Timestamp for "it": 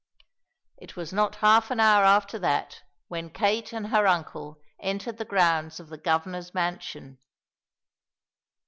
0.77-0.95